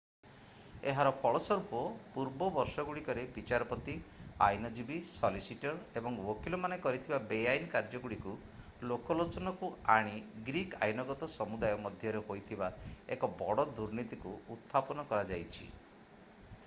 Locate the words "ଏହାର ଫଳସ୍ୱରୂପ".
0.91-1.79